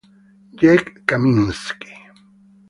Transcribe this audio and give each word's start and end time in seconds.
Jake 0.59 1.05
Kaminski 1.05 1.85